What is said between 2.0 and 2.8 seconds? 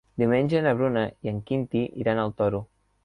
iran al Toro.